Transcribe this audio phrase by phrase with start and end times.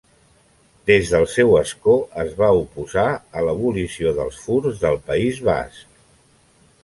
[0.91, 3.05] Des del seu escó es va oposar
[3.41, 6.01] a l'abolició dels Furs del País Basc.